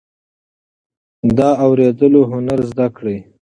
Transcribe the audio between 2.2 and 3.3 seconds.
هنر زده کړئ.